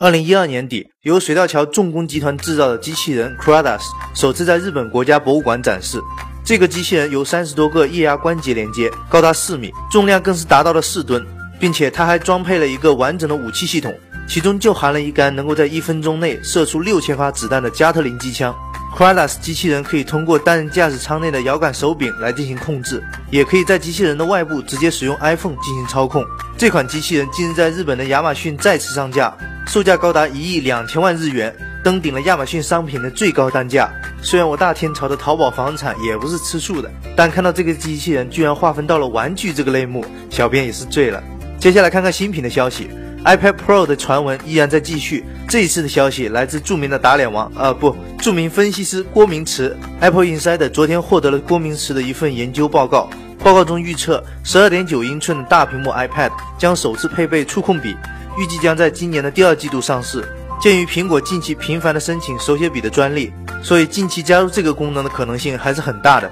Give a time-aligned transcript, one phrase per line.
[0.00, 3.84] 二零一二年底，由水道桥重工集团制造的机器人 c r a d a s
[4.14, 6.00] 首次在日本国家博物馆展示。
[6.44, 11.26] 这个机器人由三十多个液压关节连接，高达四米，重量更是达到了四吨，
[11.58, 13.92] 并且它还装配了一个完整的武器系统，
[14.28, 18.54] 其中就含了一杆能够在一分钟内射出六千发子弹的加特林机枪。
[18.98, 26.24] C r a d a s 机器人可以通过单人驾驶舱内的摇杆手柄来进行控制，也可以在机器人的外部直接使用 iPhone 进行操控。
[26.56, 29.32] 这款机器人近日在日本的亚马逊再次上架，
[29.68, 33.88] 售价高达一亿两千万日元，登顶了亚马逊商品的最高单价。
[34.20, 41.22] 虽然我大天朝的淘宝房产也不是吃素的，但看到这个机器人居然划分到了玩具这个类目，小编也是醉了。
[41.60, 42.90] 接下来看看新品的消息。
[43.24, 45.24] iPad Pro 的传闻依然在继续。
[45.48, 49.76] 这一次的消息来自著名的打脸王，啊不，著名分析师郭明池。
[50.00, 53.08] Apple Insider 昨天获得了郭明池的一份研究报告，
[53.42, 57.96] 报告中预测12.9英寸大屏幕 iPad 将首次配备触控笔，
[58.38, 60.26] 预计将在今年的第二季度上市。
[60.60, 66.30] 鉴于苹果近期频繁的申请手写笔的专利，所以近期加入这个功能的可能性还是很大的。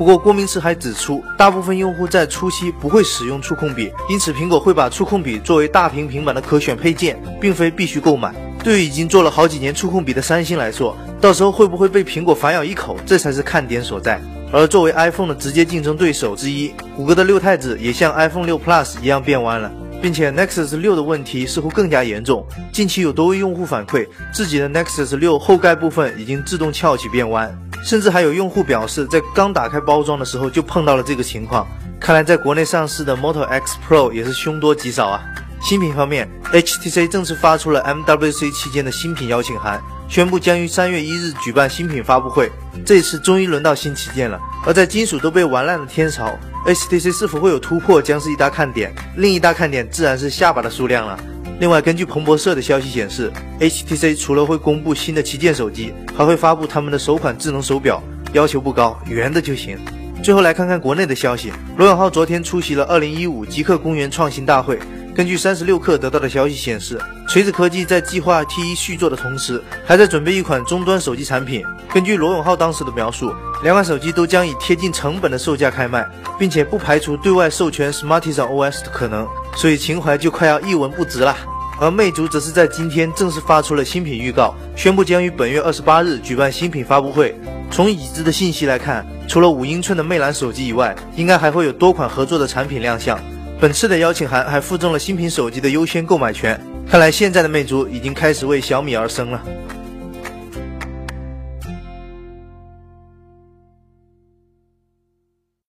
[0.00, 8.34] 不过，郭明池还指出，大部分用户在初期不会使用触控笔，因此苹果会把触控笔作为大屏平板的可选配件，并非必须购买。
[8.64, 14.18] 对于已经做了好几年触控笔的三星来说，到时候会不会被苹果反咬一口，这才是看点所在。
[14.50, 19.70] 而作为 iPhone 的直接竞争对手之一，谷歌的六太子也像 iPhone 六 Plus 一样变弯了，
[20.00, 22.42] 并且 Nexus 六的问题似乎更加严重。
[22.72, 27.54] 近期有多位用户反馈，自己的 Nexus 六后盖部分已经自动翘起变弯。
[27.84, 31.66] 甚至还有用户表示，在刚打开包装的时候就碰到了这个情况。
[31.98, 35.22] 看来在国内上市的 Moto X Pro 也是凶多吉少啊。
[35.62, 42.50] 新品方面，HTC 正式发出了 MWC 期间的新品邀请函，宣布将于三月一日举办新品发布会。
[42.86, 44.40] 这次终于轮到新旗舰了。
[44.64, 48.94] 而在金属都被玩烂的天朝，HTC 是否会有突破，将是一大看点。
[49.16, 51.18] 另一大看点自然是下巴的数量了。
[51.60, 59.78] 另外，根据彭博社的消息显示，HTC 除了会公布新的旗舰手机，还会发布他们的首款智能手表，要求不高，圆的就行。
[60.22, 64.78] 最后来看看国内的消息，罗永浩昨天出席了2015极客公园创新大会。
[65.14, 71.62] 根据三十六氪得到的消息显示，锤子科技在计划 T1 续作的同时，还在准备一款终端手机产品。
[71.92, 81.36] 根据罗永浩当时的描述，两款手机都将以贴近成本的售价开卖，并且不排除对外授权 Smartisan OS 的可能，所以情怀就快要一文不值了。
[81.80, 87.34] 而魅族则是在今天正式发出了新品预告，宣布将于本月二十八日举办新品发布会。
[87.70, 93.18] 从已知的信息来看，除了五英寸的魅蓝手机以外，应该还会有多款合作的产品亮相。
[93.58, 96.60] 本次的邀请函还附赠了新品手机的优先购买权。
[96.86, 99.42] 看来现在的魅族已经开始为小米而生了。